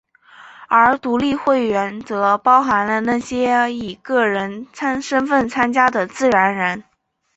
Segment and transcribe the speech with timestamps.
[0.67, 4.65] 而独立会员则包含了那些以个人
[4.99, 6.83] 身份参加的自然人。